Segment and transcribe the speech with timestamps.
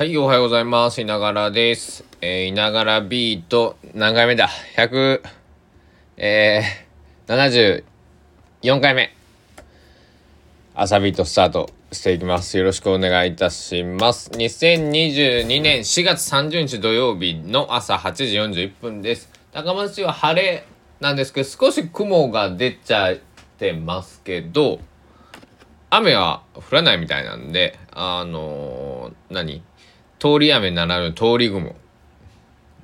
[0.00, 1.02] はい、おはようございます。
[1.02, 2.06] いながらです。
[2.22, 5.20] えー、いながらビート、何回目だ ?100、
[6.16, 7.82] えー、
[8.64, 9.14] 74回目。
[10.74, 12.56] 朝ビートスタートしていきます。
[12.56, 14.30] よろしくお願いいたします。
[14.30, 19.30] 2022年4月30日土曜日の朝8時41分です。
[19.52, 20.64] 高松市は晴れ
[21.00, 23.18] なんですけど、少し雲が出ちゃっ
[23.58, 24.80] てますけど、
[25.90, 29.62] 雨は降らないみたいなんで、あのー何？
[30.20, 31.74] 通り雨ならぬ通り雲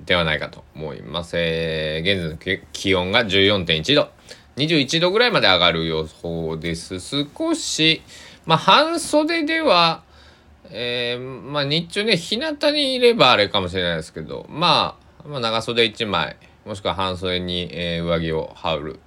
[0.06, 1.36] ではないかと思います。
[1.36, 4.08] えー現在の気温が14.1度。
[4.56, 6.98] 21度ぐらいまで上がる予報です。
[6.98, 8.00] 少し、
[8.46, 10.02] まあ、半袖では、
[10.70, 19.00] えーまあ、日中ね、日向にいればあれかもしれないですけど、まあ、まあ、長袖1枚、もしくは半袖に、えー上着を羽織る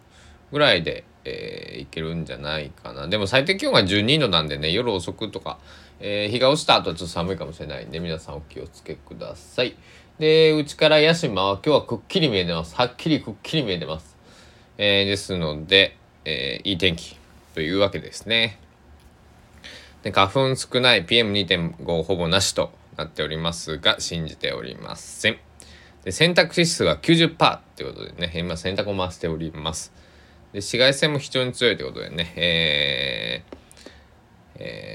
[0.52, 3.08] ぐらいで、えーいけるんじゃないかな。
[3.08, 5.58] でも最低気温が12度なんでね、夜遅くとか、
[6.00, 9.76] えー日が落ちた後はちょっと寒いかもしれないんで、皆さんお気をつけください。
[10.18, 12.76] で、うちから屋島は今日はくっきり見えてます。
[12.76, 14.18] はっきりくっきり見えてます。
[14.78, 17.18] えーですので、えーいい天気
[17.54, 18.60] というわけですね。
[20.04, 25.38] で花粉少ない PM2.5 ほぼなしとなっておりますが信じておりません。
[26.04, 29.92] で洗濯指数が90%ってことでね今洗濯を回しております。
[30.54, 33.56] で紫外線も非常に強いということでね、えー
[34.60, 34.89] えー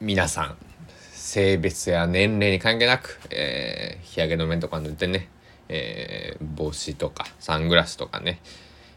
[0.00, 0.56] 皆さん
[1.12, 5.28] 性別や年齢に関係なく、えー日焼け止めとか塗ってね、
[5.68, 8.40] えー帽子とかサングラスとかね、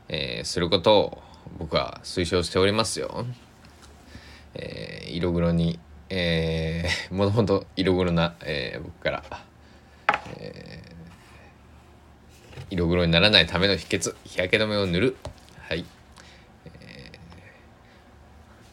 [0.09, 1.21] えーすることを
[1.59, 3.25] 僕は推奨しておりますよ。
[4.55, 9.23] えー色黒に、えー、 もともと色黒な、えー僕から、
[10.37, 10.95] えー
[12.71, 15.17] 色黒にならないための秘訣日焼け止めを塗る
[15.69, 15.85] はい、
[16.65, 17.17] えー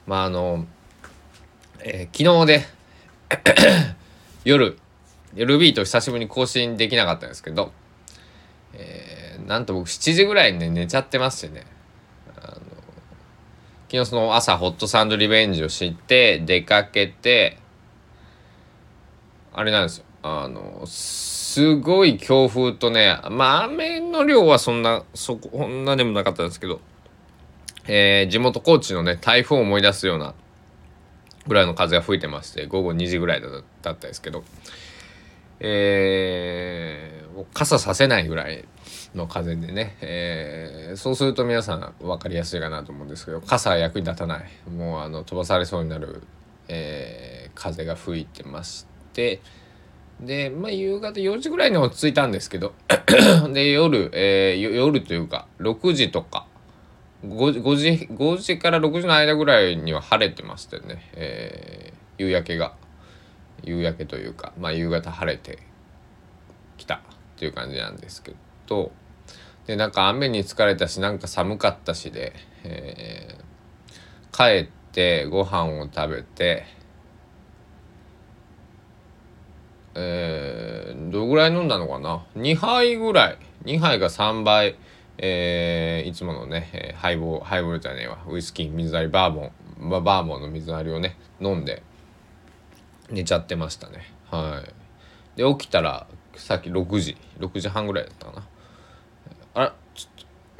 [0.06, 0.66] まああの、
[1.84, 2.66] えー昨日で
[4.44, 4.78] 夜
[5.34, 7.72] 夜ビート久しぶりに更新できなかったんですけど、
[8.74, 11.66] えーなんと僕7時ぐらいにね寝ちゃってましてね。
[13.90, 17.58] 昨日その朝ホットサンドリベンジをして出かけて
[19.52, 20.04] あれなんですよ。
[20.22, 26.80] あのすごい強風とねまあ雨の量はそんなそここんなでもなかったんですけど、
[27.86, 30.34] えー地元高知のね台風を思い出すような
[31.46, 34.44] ぐらいの風が吹いてまして午後2時ぐらいだったですけど
[35.60, 37.22] えー
[37.54, 38.64] 傘させないぐらい
[39.14, 44.44] の風でね、えーそうすると皆さん分かりやすいかなと思うんですけど傘は役に立たない。
[44.70, 46.22] もうあの飛ばされそうになる、
[46.68, 49.40] えー風が吹いてまして
[50.20, 52.72] で、まあ、夕方4時ぐらいに落ち着いたんですけど
[53.52, 56.46] で夜、えー夜というか6時とか
[57.24, 62.74] 5, 5時5時から6時の間ぐらいには晴れてましてね、えー夕焼けが。
[63.64, 65.58] 夕焼けというか、まあ、夕方晴れて
[66.76, 66.98] きたっ
[67.36, 68.34] ていう感じなんですけ
[68.66, 68.92] ど。
[69.66, 72.32] でなんか雨に疲れたしなんか寒かったしで、
[72.64, 73.42] えー
[74.34, 76.64] 帰ってご飯を食べて
[79.94, 83.38] えーどれぐらい飲んだのかな？2杯ぐらい。
[83.64, 84.76] 2杯が3杯。
[85.18, 88.18] えーいつものね、えーハイボールハイボールじゃねえわ。
[88.28, 89.50] ウイスキー水割りバーボ
[89.86, 91.82] ンババーボンの水割りをね飲んで
[93.10, 94.12] 寝ちゃってましたね。
[94.30, 94.62] は
[95.36, 95.38] い。
[95.38, 96.06] で起きたら
[96.36, 98.46] さっき6時6時半ぐらいだったかな。
[99.54, 100.08] あらち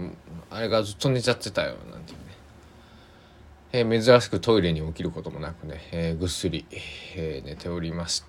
[0.01, 0.15] ょっと
[0.51, 2.25] あれがずっと寝ちゃってたよなんていうね、
[3.73, 6.67] えー珍しくトイレに起きることもなくね、えーぐっすり、
[7.17, 8.23] えー寝ておりまし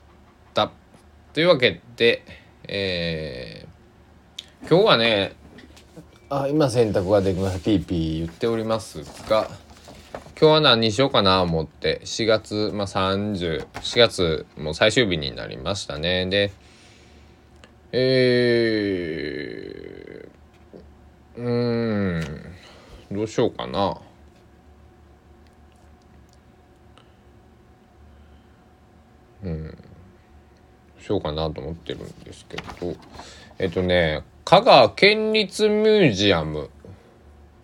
[0.54, 0.72] た。
[1.34, 2.24] というわけで、
[2.68, 3.74] えー
[4.70, 5.36] 今日はね
[6.36, 9.48] あ今洗濯ができますピーピー言っておりますが
[10.40, 13.68] 今日は何にしようかな思って4月、まあ、304
[14.00, 16.26] 月もう最終日になりましたね。
[16.26, 16.52] で
[17.92, 22.20] えー、うー
[23.12, 24.02] んどうしようかな。
[29.44, 29.78] うん
[31.00, 32.64] しようかなと思ってるんですけど。
[33.60, 36.70] えっとね香川県立ミュージアムっ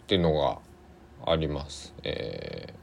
[0.08, 0.60] ていうのが
[1.26, 1.94] あります。
[2.04, 2.80] えー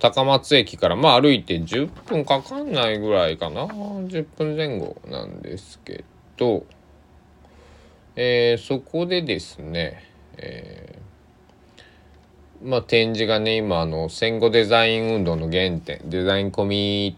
[0.00, 6.04] 高松駅からまあ歩いて10分かかんないぐらいかな10分前後なんですけ
[6.38, 6.64] ど、
[8.16, 10.02] えーそこでですね、
[10.38, 17.16] えーまあ展示がね今あの戦後デザイン運動の原点デザインコミュニ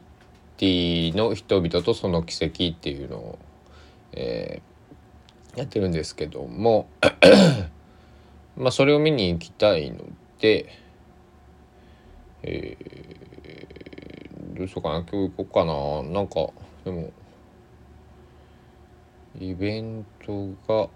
[0.56, 3.38] ティの人々とその奇跡っていうのを、
[4.12, 4.72] えー
[5.56, 6.88] やってるんですけども。
[8.56, 10.04] まあそれを見に行きたいの
[10.38, 10.69] で、
[12.43, 13.22] えー
[14.54, 15.04] どうしようかな。
[15.10, 16.14] 今日行こうかな。
[16.14, 16.50] なんか
[16.84, 17.10] でも
[19.40, 20.88] イベントが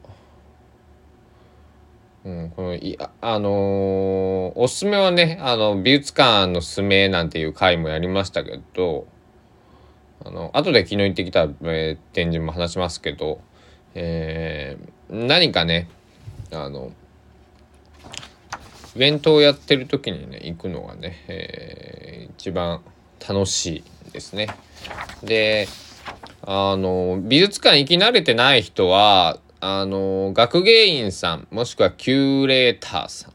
[2.25, 3.53] うんこのいあ、あのー、
[4.57, 9.07] おすすめはねあの美術館のすすめなんていう回もやりましたけど
[10.25, 13.41] あの後で昨日行ってきた、えー、展示も話しますけど、
[13.99, 15.89] えー、何かね
[16.53, 16.93] あの
[18.95, 22.83] イベントをやってる時にね行くのがね、えー、一番
[23.27, 24.49] 楽しいですね。
[25.23, 25.67] で
[26.43, 33.33] あの美術館行き慣れてない人はあの学芸員さんもしくはキューレーターさん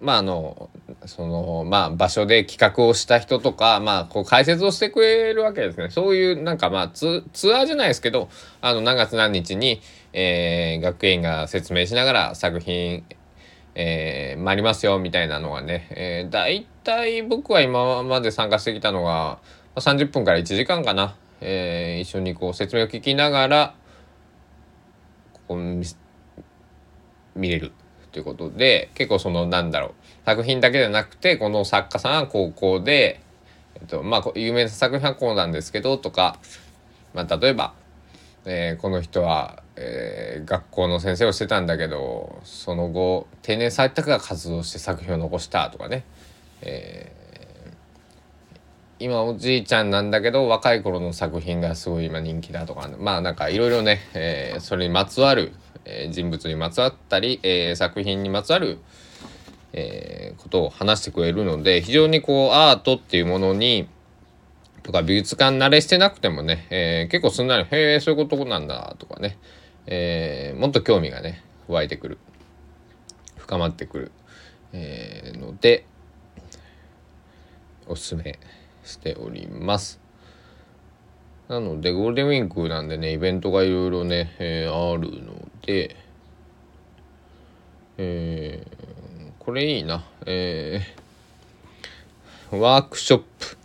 [0.00, 0.70] まああの
[1.06, 5.90] そのまあ場所で企画をした人とかまあこう解説をしてくれるわけですね。
[5.90, 7.24] そういうなんかまあツ
[7.54, 8.28] アーじゃないですけど
[8.60, 9.80] あの何月何日に、
[10.12, 13.04] えー、学芸員が説明しながら作品
[13.78, 19.38] えー、参りますよみたいなのがね、えー、大体僕は今まで参加してきたのが
[19.76, 23.74] 30分から1時間かな、えー、一緒にこう説明を聞きながら
[25.46, 25.82] こう
[27.38, 27.72] 見れる
[28.12, 29.92] ということで結構そのなんだろう。
[30.26, 33.20] 作品だけじゃなくてこの作家さんは高校で、
[33.76, 36.38] えっとまあ、有名な作品はこうなんですけどとか、
[37.14, 37.72] まあ、例えば、
[38.44, 46.04] えー、この人はえー、学校の先生をしてたんだけどその後定年されたから活動して作品を残したとかね、
[46.62, 55.52] えー、今おじいちゃんなんだけど若い頃の作品がすごい今人気だとかまあなんかいろいろね、えー、それにまつわる、
[55.84, 59.05] え人物にまつわったり、え作品にまつわる、え
[60.38, 63.88] ことを話してくれるので非常にこうアートっていうものに
[64.82, 69.38] とか美術館慣れしてなくてもね、えー、結構すんなり「へえそういうことなんだ」とかね、
[69.86, 72.18] えー、もっと興味がね湧いてくる。
[73.36, 74.12] 深まってくる、
[74.72, 75.86] えー、ので
[77.86, 78.40] おすすめ
[78.84, 80.00] しております。
[81.48, 85.94] なのでゴールデンウィークなんでねイベントがいろいろね、えー、あるので
[87.98, 88.95] えー、
[89.46, 90.04] これいいな。
[90.26, 93.56] えー、ワークショップ。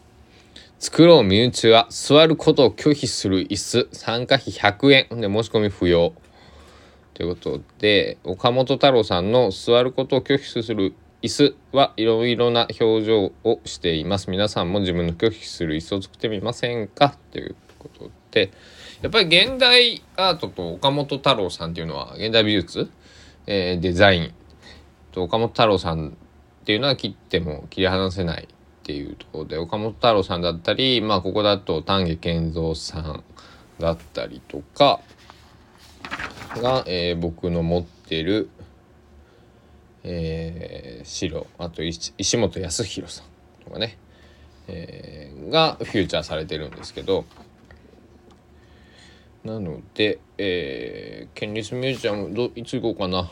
[0.78, 3.90] 作ろう身内は座ることを拒否する椅子。
[3.92, 5.22] 参加費100円。
[5.22, 6.14] で申し込み不要。
[7.16, 10.94] ということで岡本太郎さんの座ることを拒否する
[11.24, 14.30] 椅子はいろいろな表情をしています。
[14.30, 17.18] 皆さんも自分の拒否する椅子を作ってみませんか？
[17.32, 18.52] ということで
[19.02, 22.88] やっぱり現代アートと岡本太郎さんっていうのは現代美術、
[23.48, 24.34] えー、デザイン。
[25.12, 26.10] と岡本太郎さん
[26.62, 33.24] っていうのは切っても切り離せないっていうところで岡本太郎さんだったりまあここだと丹下健三さん
[33.80, 35.00] だったりとか
[36.58, 38.50] が、えー、僕の持ってる、
[40.04, 43.98] えー、白あと石本康弘さんとかね、
[44.68, 47.26] えー、がフューチャーされてるんですけど
[49.44, 53.32] なので、えー、県立ミュージアムどいつ行こうかな、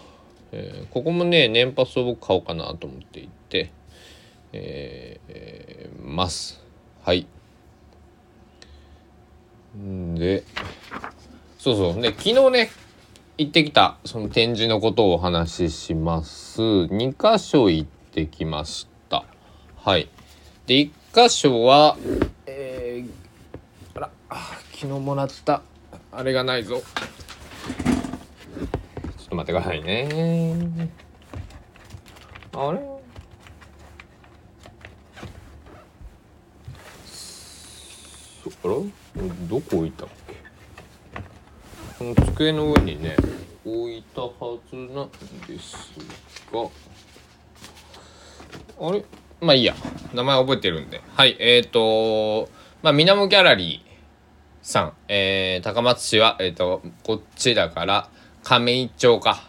[0.51, 3.71] えー、ここもね年パスを僕買おうかなと思っていて。
[4.51, 6.61] えー、ます。
[7.03, 7.27] はい。
[10.15, 10.43] で
[11.57, 12.01] そうそう。
[12.01, 12.71] で昨日ね
[13.37, 16.61] 行ってきたその展示のことをお話しします。
[16.61, 19.23] 2箇所行ってきました。
[19.77, 20.09] はい。
[20.65, 21.97] で1箇所は
[22.47, 24.09] えー、あら
[24.71, 25.61] 昨日もらった
[26.11, 26.81] あれがないぞ。
[29.29, 30.89] ょっと待ってくださいね。
[32.53, 32.79] あれ？
[38.61, 38.73] あら
[39.47, 40.33] どこ置いたっけ？
[41.99, 43.15] この机の上にね
[43.63, 45.09] 置いたはずなん
[45.47, 45.93] です
[46.51, 46.67] が。
[48.87, 49.05] あれ？
[49.39, 49.75] まあいいや。
[50.13, 51.01] 名前覚えてるんで。
[51.15, 52.49] はいえっ、ー、と
[52.81, 53.89] まあみなもギャラリー
[54.63, 58.09] さん、えー、高松市は、えっ、ー、とこっちだから
[58.43, 59.43] 亀井町か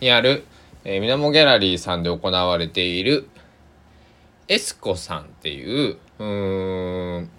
[0.00, 0.44] にある、
[0.84, 3.28] えー、みなもギャラリーさんで行われている
[4.48, 7.30] エスコさんっていううーん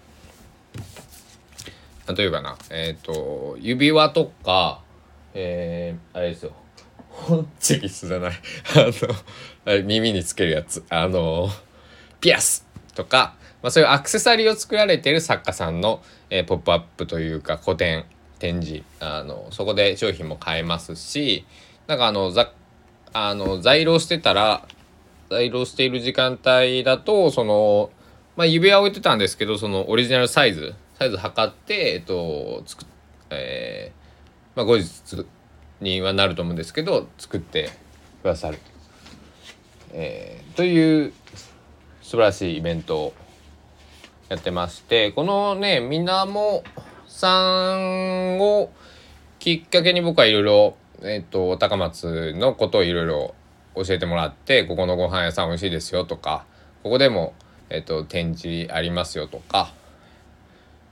[2.16, 4.82] 例えばな、えっ、ー、と、指輪とか、
[5.34, 6.52] えー、あれですよ。
[7.08, 8.32] ホッチキスじゃない。
[8.74, 8.92] あの、
[9.66, 10.84] あれ耳につけるやつ。
[10.88, 11.48] あの、
[12.20, 18.04] ピアスとか、まあそういうアクセサリーを作られている作家さんの、えー、ポップアップというか個展、
[18.42, 18.82] 展示。
[18.98, 21.46] あの、そこで商品も買えますし、
[21.86, 22.52] なんかあの、ざ、
[23.12, 24.66] あの、在庫してたら、
[25.30, 27.90] 在庫している時間帯だと、その、
[28.34, 32.84] まあ指輪置いてたんですけど、そのオリジナルサイズ、サイズ測って、えっと、つく、
[33.30, 35.24] えー、まあ、後日
[35.80, 37.70] にはなると思うんですけど、作って
[38.22, 38.58] くださる。
[39.92, 41.12] えー、という
[42.02, 43.14] 素晴らしいイベントを
[44.30, 46.64] やってましてこのねみんなも
[47.12, 48.70] さんを
[49.38, 53.34] きっかけに僕はいろいろえっ、と高松のことをいろいろ
[53.74, 56.44] 教えてもらってここのご飯屋さん美味しいですよとか
[56.82, 57.34] ここでも、
[57.70, 59.72] えっと、展示ありますよとか、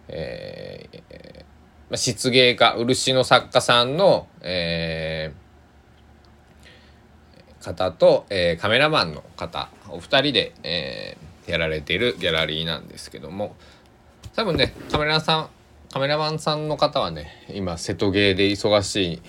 [0.09, 1.45] えー
[1.91, 13.55] まあ、漆芸家漆の作家さんの、えー、方と、えー、カメラマンの方お二人で、えー、やられているギャラリーなんですけども
[14.35, 15.51] 多分ねカメラさん
[15.93, 19.23] カメラマンさんの方はね今瀬戸芸で忙しい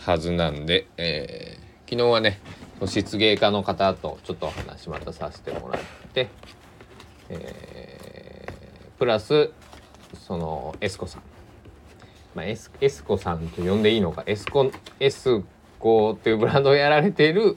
[0.00, 2.40] はずなんで、えー、昨日はね
[2.80, 6.28] 漆芸家の方とちょっとお話またさせてもらって、
[7.30, 9.50] えー、プラス
[10.14, 11.22] そのエスコさん、
[12.34, 15.42] まあ、エスエスコさんと呼んでいいのかエスコエス
[15.78, 17.56] コっていうブランドをやられている、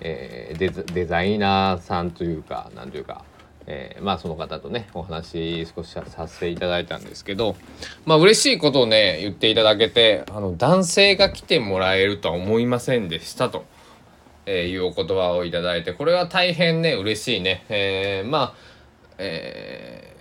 [0.00, 3.26] えー、デザデザイナーさんというかなんというか、
[3.66, 7.56] えー、まあその方とねお話少しさせていただいたんですけど
[8.04, 13.64] まあ嬉しいことをね言っていただけてあの男性が来てもらえるとは思いませんでしたと。
[14.48, 18.54] えー、いうお言葉をいただいてこれは大変ね嬉しいね、えー、まあ、
[19.18, 20.14] え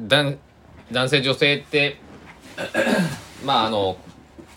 [0.00, 0.36] ー、
[0.90, 1.98] 男性女性って
[3.44, 3.96] まああの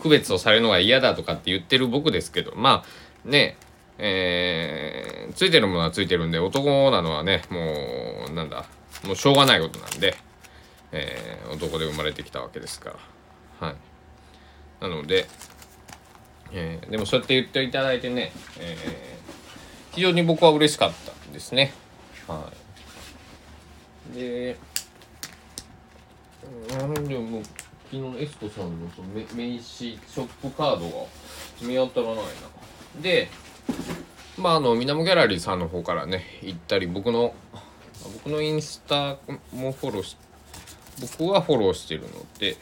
[0.02, 3.56] 区別をされるのが嫌だとかって言ってる僕ですけどまあね
[3.98, 8.66] えー、ついてるものはついてるんで男なのはねもうなんだ
[9.06, 10.16] もうしょうがないことなんで、
[10.92, 12.98] えー、男で生まれてきたわけですか
[13.62, 13.76] らはい
[14.82, 15.28] なので
[16.56, 21.74] えー、でもそうやって言っていただいてね、えー、非常に僕は嬉しかったんですね。
[22.28, 22.52] は
[24.12, 24.56] い、で、
[26.78, 27.42] なんでも
[27.92, 31.06] 昨日エスコさんのその名刺ショップカードが
[31.62, 33.02] 見当たらないな。
[33.02, 33.30] で、
[34.38, 37.34] まああの、みなもギャラリーさんの方からね、行ったり、僕の、
[38.16, 39.18] 僕のインスタ
[39.54, 40.18] もフォローし、
[41.18, 42.08] 僕はフォローしてるの
[42.40, 42.58] で、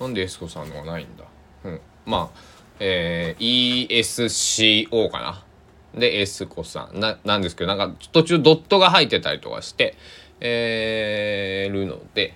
[0.00, 1.24] なんでエスコさんのがないんだ？
[1.64, 1.80] うん。
[2.04, 2.38] まあ、
[2.80, 6.00] えー、ESCO かな？
[6.00, 9.96] で、エスコさんな、なんですけど、なんか途中ドットが入ってたりとかして、
[10.40, 12.34] えー、るので、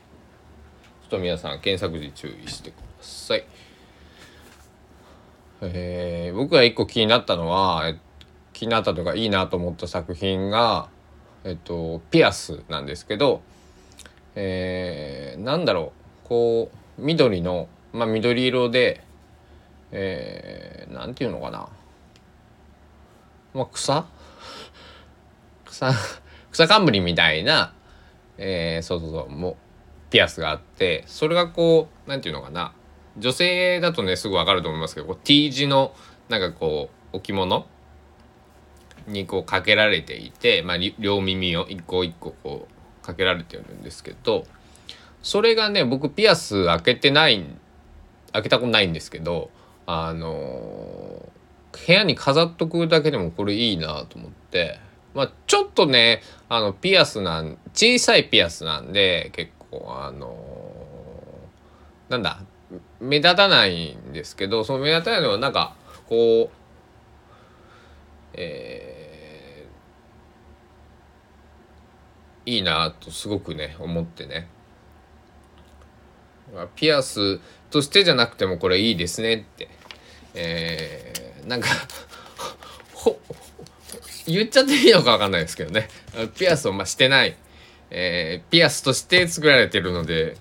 [1.03, 3.45] ちょっと皆さん検索時注意してください。
[5.63, 7.99] えー、僕が一個気になったのは、え
[8.53, 10.89] 気になったとかいいなと思った作品が、
[11.45, 13.43] えっと、ピアスなんですけど、
[14.35, 15.93] えー、なんだろ
[16.25, 19.03] う、こう、緑の、まあ緑色で、
[19.93, 21.69] えー、なんていうのかな。
[23.55, 24.05] まあ、草？
[25.67, 25.93] 草、
[26.51, 27.73] 草冠みたいな、
[28.39, 29.57] えー、そうそうそう、もう、
[30.11, 32.73] ピアスがあって、それがこう、なんていうのかな。
[33.19, 35.95] 女性だとね、すぐわかると思いますけどこう、T 字の、
[36.29, 37.67] なんかこう、置物
[39.07, 44.45] にこうかけられていて、まあ、両耳を一個一個こうかけられてるんですけど
[45.23, 47.45] それがね僕ピアス開けてない
[48.33, 49.51] 開けたことないんですけど
[49.87, 50.29] あの
[51.87, 54.81] 部屋に飾っとくだけでもこれいいなと思って、
[55.15, 60.37] まあ、ちょっとねあのピアスなん小さいピアスなんで結構あの
[62.09, 62.41] なんだ
[63.01, 65.75] 目立たないんですけどその目立たないのはなんか
[66.09, 66.57] こう
[68.39, 74.49] えー、いいなとすごくね思ってね。
[76.77, 79.69] ピアスとしてじゃなくてもこれいいですねって。
[80.35, 81.69] えー、なんか
[82.93, 83.19] ほ
[84.27, 85.89] 言っちゃっていいのか分かんないですけどね。
[86.37, 87.37] ピアスをまあしてない、
[87.91, 90.37] えー、ピアスとして作られてるので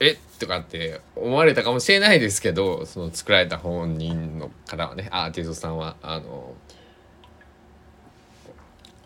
[0.00, 6.54] えっとかって思われたかもしれないですけどその作られた本人の方はねアーティストさんはあの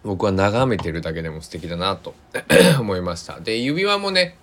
[0.03, 2.15] 僕は眺めてるだけでも素敵だなと
[2.81, 3.39] 思いました。
[3.41, 4.37] で指輪もね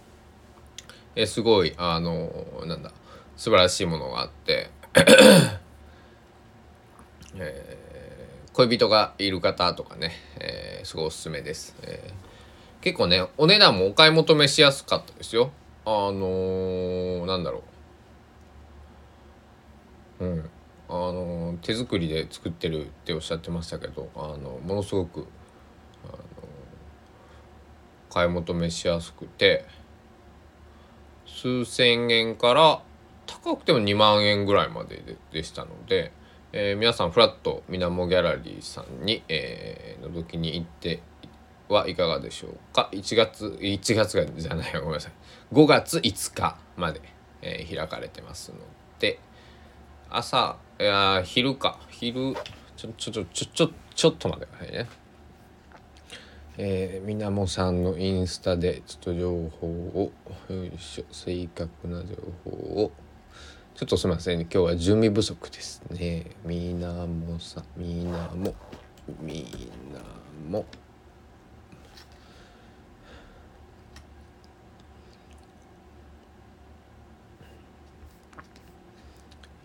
[1.15, 2.31] えすごいあの
[2.65, 2.91] なんだ
[3.35, 4.69] 素晴らしいものがあって
[7.39, 15.51] えー、恋人がいる方とかね、えー、すごいおすすめです、えー、結構ねお値段もお買い求めしやすかったですよ。
[15.89, 17.63] あのー、なんだろ
[20.19, 20.25] う。
[20.25, 20.49] うん。
[20.89, 25.27] あのー、手作りで作ってるっておっしゃってましたけどあのものすごく、
[26.03, 26.17] あの
[28.09, 29.65] 買い求めしやすくて
[31.25, 32.81] 数千円から
[33.25, 36.11] 高くても2万円ぐらいまでででしたので、
[36.51, 41.01] えー、皆さんフラットみなもギャラリーさんに、えー、覗きに行って
[41.69, 41.95] はい。
[41.95, 44.73] かがでしょうか1月1月がじゃない。
[44.73, 45.11] ごめんなさい。
[45.53, 47.01] 5月5日まで、
[47.41, 48.57] えー、開かれてますの
[48.99, 49.19] で
[50.09, 50.83] 朝い。
[50.83, 52.35] や昼か昼
[52.75, 54.71] ちょちょちょちょちょちょっと待ってください。
[54.71, 54.89] ね
[56.59, 60.11] えー、みなもさんのインスタでちょっと情報を
[60.49, 60.71] よい。
[60.79, 62.91] しょ正確な情報を
[63.77, 68.55] ちょっとすみません、今日は準備不足ですねみなもさんみなも
[69.21, 69.45] み
[69.93, 69.99] な
[70.49, 70.65] も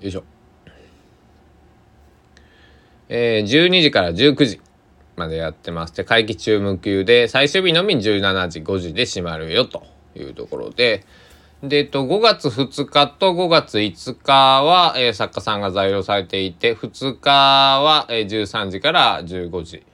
[0.03, 0.25] よいしょ。
[3.09, 4.61] えー、12時から19時
[5.17, 9.85] までやってまして、会期中無休で、最終日のみ17時、5時で閉まるよと
[10.17, 11.05] いうところで、
[11.63, 19.85] で、えっと、5月2日と5月5日は、えー、作家さんが在留されていて、2日は、えー、13時から15時、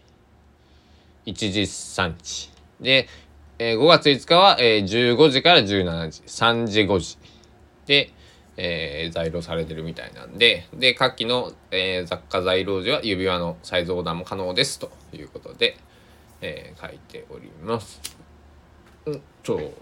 [1.27, 2.51] 1時3時。
[2.81, 3.09] で、
[3.59, 7.19] えー、5月5日は、えー、15時から17時、3時5時。
[7.85, 8.13] で、
[8.61, 15.77] えー、在庫されてるみたいなんで、で、下記の、えー、雑貨在庫時は指輪のサイズオーダーも可能ですということで、
[16.41, 18.01] えー、書いております。
[19.07, 19.73] うんと。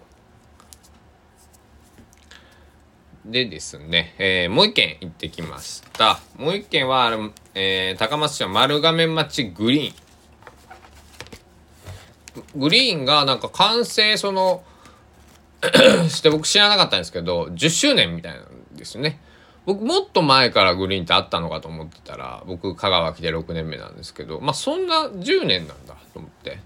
[3.25, 6.21] でですね、えー、もう一軒行ってきました。
[6.37, 7.11] もう一軒は、
[7.55, 9.95] えー、高松市の丸亀町グリーン。
[12.61, 14.63] グリーンがなんか完成その
[16.09, 18.43] して僕知らなかったんですけど10周年みたいな
[18.87, 19.21] ですよね。
[19.67, 26.59] 僕もっと前からグリーンってあったのかと思ってたら僕香川来て6年目なんですけどまあそんな10年なんだと思って。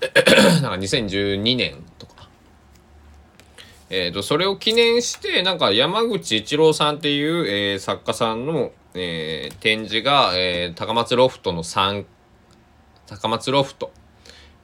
[0.60, 2.28] なんか2012年とか。
[3.88, 12.04] えっ、ー、とそれを記念してなんか山口一郎さんっていう、えー、作家さんの、えー、展示が、えー、高松ロフトの3
[13.06, 13.92] 高松ロフト、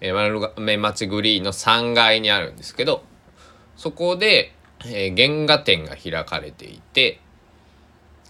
[0.01, 3.05] えー、丸亀町グリーンの3階にあるんですけど
[3.77, 4.53] そこで
[4.87, 7.21] えー、原画展が開かれていて、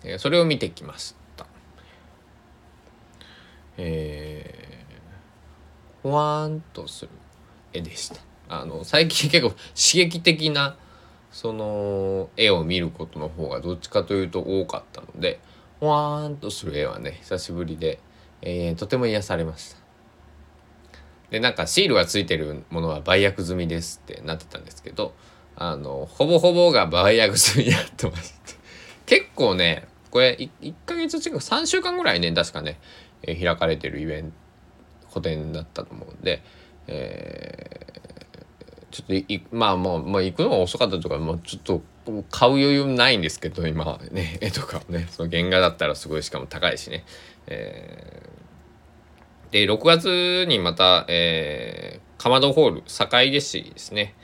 [0.05, 1.47] えー、それを見てきました。
[3.79, 7.11] えー、ほわーんとする
[7.73, 8.21] 絵でした。
[8.49, 10.77] あの最近 結構刺激的な
[11.31, 15.41] その絵を見ることの方がどっちかというと多かったので
[15.81, 17.99] ほわーんとする絵はね久しぶりで、
[18.43, 19.83] えー、とても癒されました。
[21.31, 25.15] でなんかシールがついてるものは売約済みですってなってたんですけど
[25.57, 28.55] あの、ほぼほぼが売約済みになってまして。
[29.07, 32.79] 結構ね、これ1、1ヶ月近く、3週間ぐらいね、確かね、
[33.23, 34.31] えー、開かれてるイベント、
[35.11, 36.43] 個展だったと思うんで、
[36.87, 41.83] えー、ちょっとい、まあもう、まあ行くのが遅かったとか、もうちょっと
[42.31, 47.05] 買う余裕ないんですけど、今ね、絵 とかね、その原画だったらすごいしかも高いしね。
[47.47, 54.15] えー、で、6月にまた、えー、かまどホール、坂出市ですね。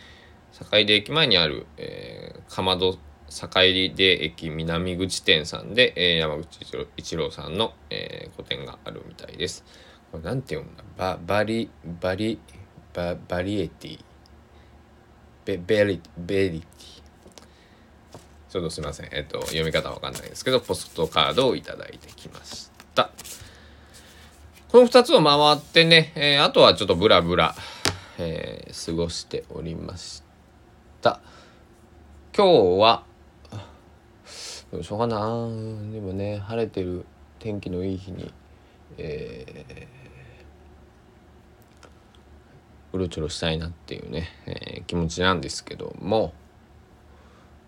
[0.59, 3.93] 坂出駅前にある、えー、かまど坂出
[4.25, 6.61] 駅南口店さんで、えー、山口
[6.97, 9.65] 一郎さんの、えー、個展があるみたいです。
[10.11, 10.85] これなんて読むんだ？
[10.97, 12.39] ババリバリ
[12.93, 14.01] ババリエティ？
[15.45, 17.03] ベベリベリティ？
[18.51, 19.09] ちょっとすいません。
[19.13, 23.11] えっと、読み方わかんないですけど、ポストカードをいただいてきました。
[24.71, 27.55] この2つを回ってね、えー、あとはちょっとブラブラ、
[28.19, 30.28] えー、過ごしておりました。
[31.01, 31.21] た。
[32.37, 33.05] 今日は
[34.71, 35.19] どうしようかな。
[35.93, 37.05] でもね晴れてる
[37.39, 38.33] 天気のいい日に
[38.97, 46.33] えー、うろちょろしたいなっていうね、えー、気持ちなんですけども。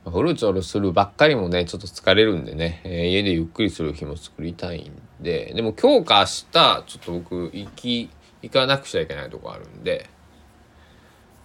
[0.06, 5.52] うろちょろするばっかりもねちょっと疲れるんでね、えー、家でゆっくりする日も作りたいんで。
[5.54, 8.10] でも今日か明日ちょっと僕行き
[8.42, 10.08] 行かなくちゃいけないとこあるんで、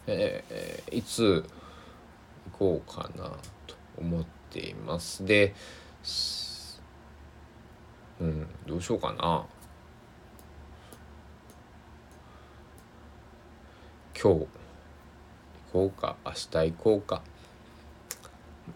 [0.07, 1.43] えー、いつ
[2.57, 3.25] こうかな
[3.67, 5.25] と思っています。
[5.25, 5.53] で
[8.21, 9.45] うんどうしようかな。
[14.17, 14.47] 今日行
[15.73, 17.21] こうか明日行こうか。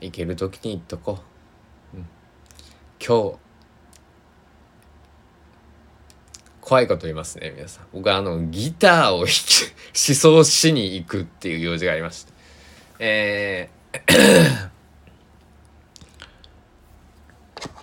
[0.01, 1.19] 行ける時に行っとこ
[1.93, 2.05] う、うん、
[3.03, 3.39] 今日
[6.61, 7.85] 怖いこと言いますね皆さん。
[7.93, 9.27] 僕はあのギターを 思
[9.95, 12.38] 想しに行くっていう用事がありまして。
[12.99, 13.79] えー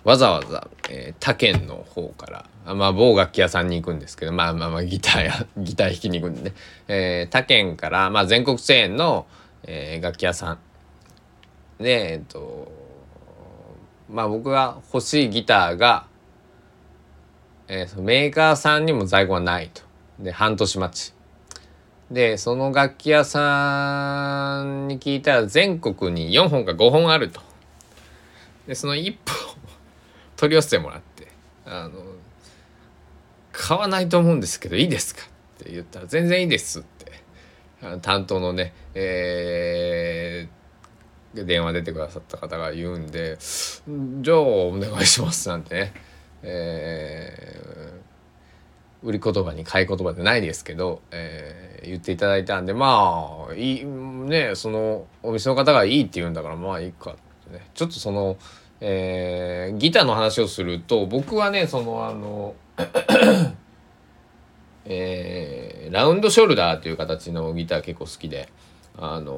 [0.07, 6.55] わざわざ、えー、他県の方から、まあ、某楽器屋さんに行くんですけど、まあまあまあ、ギターや、 ギター弾きに行くんでね、
[6.87, 9.25] えー、他県から、まあ、全国チェーンの、
[9.63, 10.59] えー、楽器屋さん
[11.83, 12.71] で、えっと、
[14.09, 16.07] まあ、僕が欲しいギターが、
[17.67, 19.81] えー、メーカーさんにも在庫がないと。
[20.19, 21.16] で、半年待ち。
[22.11, 27.41] で、その楽器屋さんに聞いたら全国に4本か5本あると。
[28.67, 29.35] で、その1本
[30.35, 31.27] 取り寄せてもらって、
[31.65, 32.01] あの、
[33.51, 35.23] 買わないと思うんですけど、いいですか？
[35.23, 37.11] って言ったら「全然いいです」って
[38.01, 43.37] 担当のね、えー、電話出てくださった方が言うんで
[44.21, 45.93] 「じゃあお願いします」なんてね、
[46.43, 48.06] えー、
[49.07, 57.15] 売り言葉に買い言葉でないですけど、えー、言っていただいたんでまあいいねそのお店の方がいいって言うんだからまあいいかっ
[57.47, 58.37] てねちょっとその。
[58.79, 62.53] えー、ギターの話をすると僕はねそのあの
[64.85, 68.49] えー、ラウンドショルダーという形のギター結構好きで
[68.97, 69.33] あの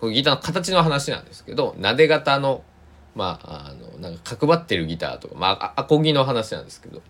[0.00, 2.64] これギターの形の話なんですけどなで型の
[3.14, 7.00] まああのなんか角張ってるギターとかまあアコギの話なんですけど、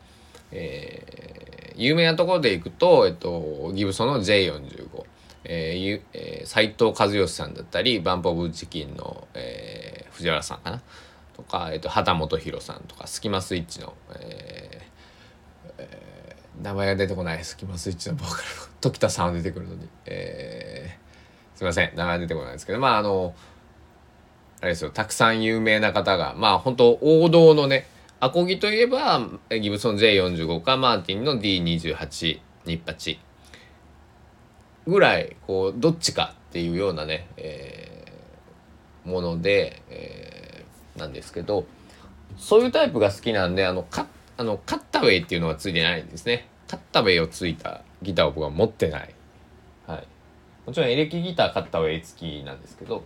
[0.53, 5.05] えー、有名なところでいくと、えっと、ギブソンの J45
[5.49, 10.83] えーえー、斉藤和義さんだったりバンプ・オブ・チキンの、えー、藤原さんかな？
[11.37, 18.43] とか、えーと、畑本博さんとかスキマスイッチの、えーえー、名前が出てこないスキマスイッチのボーカル
[18.81, 23.35] 時田さんは出てくるのに、えー、すいません名前出てこないですけどまああの
[24.61, 27.87] あれですよたくさん有名な方がまあ本当王道のね
[28.27, 33.21] アコギといえばギブソン J45 かマーティンの D28 ニッパチ
[34.85, 41.67] ぐらいこうどっちかっていうようなね、えー、もので、えー、なんですけど
[42.37, 46.49] そういうタイプが好きなんであのカあのカッタウェイっていうのがついてないんですね。
[46.67, 49.15] カッタウェイをついたギターを僕は持ってない、
[49.87, 50.07] はい、
[50.67, 53.05] もちろんエレキギターカッタウェイ付きなんですけど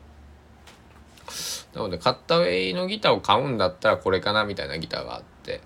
[1.75, 5.61] なのでカッタウェイのギターを買うんだったらこれかなみたいなギターがあって、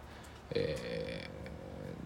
[0.51, 1.29] え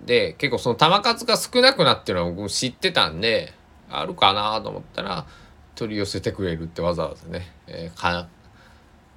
[0.05, 3.53] ー、で結構その球数が少なくなってるのは僕も知ってたんで
[3.91, 5.27] あるかなと思ったら
[5.75, 8.29] 取り寄せてくれるってわざわざね、えー、か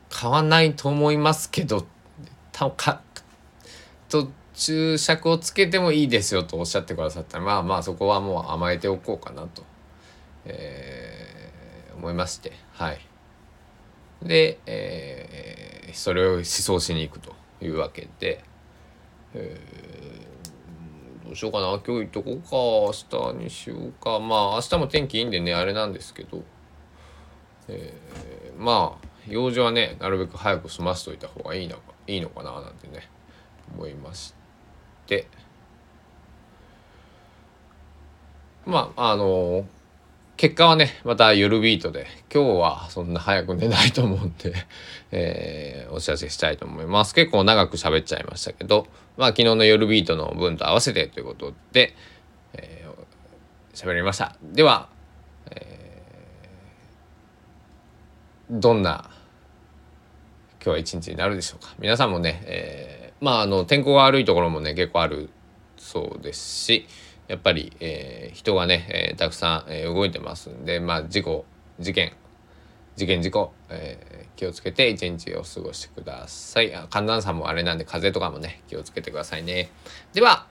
[0.09, 1.85] 買わないと思いますけど
[2.51, 3.01] たか
[4.09, 9.63] と注釈をつけてもいいですよとおっしゃってくださったらまあまあそこはもう甘えておこうかなと、
[10.45, 13.10] えー、思いましてはい。
[14.23, 18.43] で、えー、それを思想しに行くというわけで、
[19.33, 19.91] えー
[21.31, 21.67] どうしようかな。
[21.67, 22.49] 今日行っとこうか。
[22.51, 24.19] 明日にしようか。
[24.19, 26.43] まあ明日も天気いいんでねあれなんですけど、
[27.69, 33.07] えー、まあ用事はねなるべく早く済ませといた方がいいのかいいのかななんてね
[33.73, 34.33] 思いまし
[35.07, 35.25] て。
[38.65, 39.65] まああのー
[40.41, 44.55] 結果はね、また夜ビートで、今日はそんな早く寝ないと思うんで、
[45.11, 47.13] えー、お知らせしたいと思います。
[47.13, 51.93] 結構長く喋っちゃいましたけど、まあ昨日の夜ビートの分と合わせてということで、
[52.53, 54.35] えー、喋りました。
[54.41, 54.89] では、
[55.51, 59.11] えー、どんな
[60.53, 61.75] 今日は一日になるでしょうか。
[61.77, 65.29] 皆さんもね、えー、まああの天候が悪いところもね結構ある
[65.77, 66.87] そうですし、
[67.27, 71.45] やっぱり、えー、人がね、えー、たくさん、えー、動いてますんで、まあ、事故
[71.79, 72.13] 事件
[72.95, 76.71] 事件事故、えー、気をつけて一日を過ごしてください。
[76.89, 79.69] 寒暖差もあれなんで風邪とかもね気をつけてくださいね。
[80.13, 80.45] では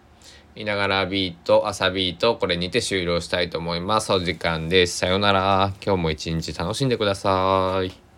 [0.56, 4.12] いながらビート朝ビートこれにて終了したいと思います。
[4.12, 4.98] お時間です。
[4.98, 5.72] さようなら。
[5.84, 8.09] 今日も一日楽しんでください。